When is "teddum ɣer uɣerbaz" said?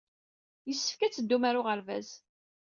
1.13-2.09